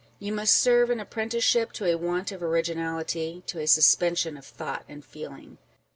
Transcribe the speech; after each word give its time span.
You 0.17 0.33
must 0.33 0.57
serve 0.57 0.89
an 0.89 0.99
apprenticeship 0.99 1.71
to 1.73 1.85
a 1.85 1.95
want 1.95 2.31
of 2.31 2.41
originality, 2.41 3.43
to 3.45 3.59
a 3.59 3.67
suspension 3.67 4.35
of 4.35 4.45
thought 4.47 4.83
and 4.89 5.05
feeling. 5.05 5.59